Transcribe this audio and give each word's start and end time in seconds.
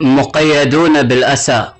مقيدون 0.00 1.02
بالأسى. 1.02 1.72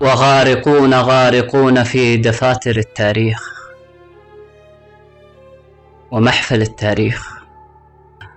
وغارقون 0.00 0.94
غارقون 0.94 1.82
في 1.82 2.16
دفاتر 2.16 2.76
التاريخ. 2.76 3.52
ومحفل 6.10 6.62
التاريخ. 6.62 7.32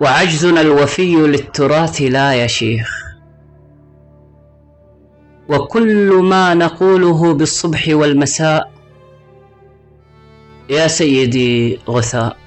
وعجزنا 0.00 0.60
الوفي 0.60 1.14
للتراث 1.14 2.02
لا 2.02 2.44
يشيخ. 2.44 3.04
وكل 5.48 6.14
ما 6.14 6.54
نقوله 6.54 7.34
بالصبح 7.34 7.84
والمساء. 7.88 8.70
يا 10.70 10.86
سيدي 10.86 11.80
غثاء. 11.88 12.43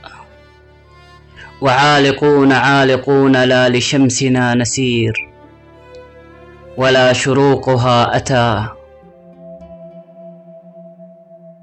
وعالقون 1.62 2.52
عالقون 2.52 3.44
لا 3.44 3.70
لشمسنا 3.70 4.56
نسير 4.56 5.30
ولا 6.78 7.14
شروقها 7.14 8.16
أتى 8.16 8.68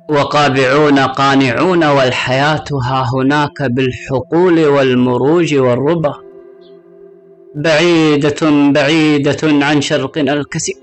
وقابعون 0.08 0.98
قانعون 0.98 1.84
والحياة 1.84 2.64
ها 2.82 3.06
هناك 3.14 3.62
بالحقول 3.62 4.64
والمروج 4.64 5.54
والربا 5.54 6.14
بعيدة 7.54 8.70
بعيدة 8.70 9.38
عن 9.42 9.80
شرقنا 9.80 10.32
الكثير 10.32 10.76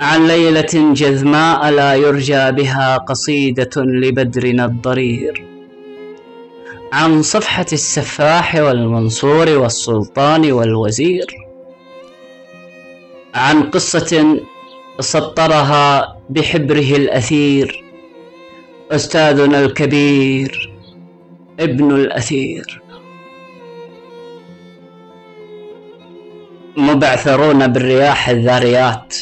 عن 0.00 0.26
ليلة 0.26 0.92
جذماء 0.92 1.70
لا 1.70 1.94
يرجى 1.94 2.52
بها 2.52 2.96
قصيدة 2.96 3.70
لبدرنا 3.76 4.64
الضرير 4.64 5.55
عن 6.92 7.22
صفحة 7.22 7.66
السفاح 7.72 8.54
والمنصور 8.54 9.48
والسلطان 9.48 10.52
والوزير 10.52 11.26
عن 13.34 13.62
قصة 13.70 14.40
سطرها 15.00 16.16
بحبره 16.30 16.96
الأثير 16.96 17.84
أستاذنا 18.90 19.60
الكبير 19.60 20.72
ابن 21.60 21.94
الأثير. 21.94 22.82
مبعثرون 26.76 27.66
بالرياح 27.66 28.28
الذاريات. 28.28 29.16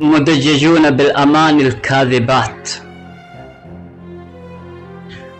مدججون 0.00 0.90
بالأمان 0.90 1.60
الكاذبات. 1.60 2.85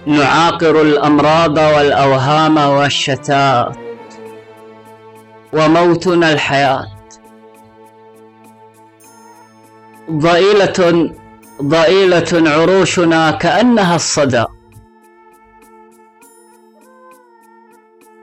نعاقر 0.07 0.83
الأمراض 0.83 1.59
والأوهام 1.59 2.57
والشتات 2.57 3.77
وموتنا 5.53 6.33
الحياة. 6.33 6.87
ضئيلة 10.11 11.11
ضئيلة 11.63 12.51
عروشنا 12.51 13.31
كأنها 13.31 13.97
الصدى. 13.97 14.45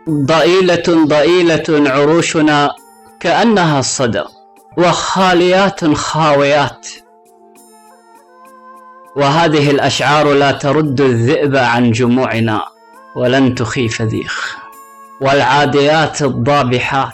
ضئيلة 0.10 1.06
ضئيلة 1.06 1.90
عروشنا 1.92 2.70
كأنها 3.20 3.80
الصدى. 3.80 4.24
وخاليات 4.78 5.86
خاويات. 5.86 7.03
وهذه 9.16 9.72
الأشعار 9.72 10.34
لا 10.34 10.52
ترد 10.52 11.02
الذئب 11.02 11.56
عن 11.56 11.92
جموعنا 11.92 12.66
ولن 13.16 13.56
تخيف 13.56 14.02
ذيخ. 14.02 14.58
والعاديات 15.22 16.22
الضابحات 16.22 17.14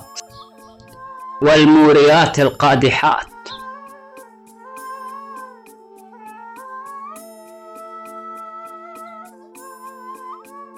والموريات 1.42 2.40
القادحات. 2.40 3.26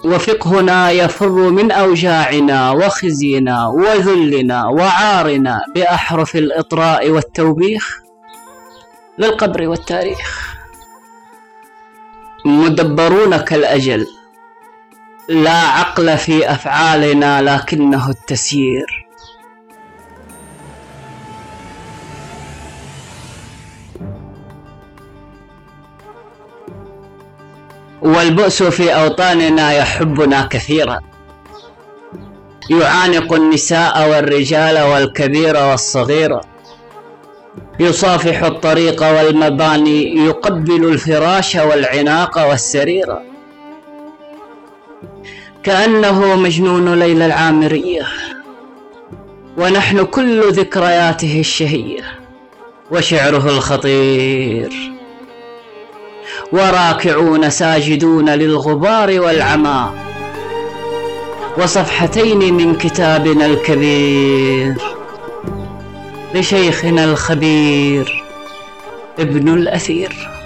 وفقهنا 0.05 0.91
يفر 0.91 1.29
من 1.29 1.71
أوجاعنا 1.71 2.71
وخزينا 2.71 3.67
وذلنا 3.67 4.65
وعارنا 4.65 5.61
بأحرف 5.75 6.35
الإطراء 6.35 7.09
والتوبيخ 7.09 7.99
للقبر 9.17 9.67
والتاريخ. 9.67 10.50
مدبرون 12.45 13.37
كالأجل. 13.37 14.07
لا 15.29 15.59
عقل 15.59 16.17
في 16.17 16.51
أفعالنا 16.51 17.41
لكنه 17.41 18.09
التسيير. 18.09 19.07
والبؤس 28.01 28.63
في 28.63 28.95
أوطاننا 28.95 29.73
يحبنا 29.73 30.45
كثيرا. 30.45 30.99
يعانق 32.69 33.33
النساء 33.33 34.09
والرجال 34.09 34.81
والكبير 34.81 35.57
والصغير. 35.57 36.39
يصافح 37.81 38.43
الطريق 38.43 39.03
والمباني 39.03 40.25
يقبل 40.25 40.85
الفراش 40.85 41.55
والعناق 41.55 42.49
والسرير. 42.49 43.15
كأنه 45.63 46.35
مجنون 46.35 46.99
ليلى 46.99 47.25
العامرية 47.25 48.07
ونحن 49.57 50.05
كل 50.05 50.51
ذكرياته 50.51 51.39
الشهية 51.39 52.03
وشعره 52.91 53.45
الخطير. 53.49 54.73
وراكعون 56.51 57.49
ساجدون 57.49 58.29
للغبار 58.29 59.21
والعمى 59.21 59.91
وصفحتين 61.57 62.53
من 62.53 62.75
كتابنا 62.75 63.45
الكبير. 63.45 65.00
لشيخنا 66.35 67.03
الخبير 67.03 68.23
ابن 69.19 69.53
الأثير. 69.53 70.40